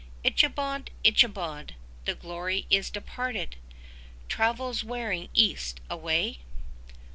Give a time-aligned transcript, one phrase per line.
[0.23, 3.55] Ichabod, Ichabod, The glory is departed!
[4.29, 6.39] Travels Waring East away?